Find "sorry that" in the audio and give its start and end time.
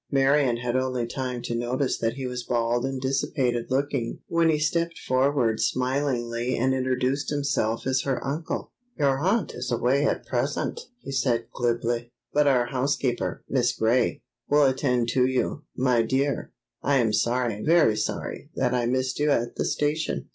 17.95-18.73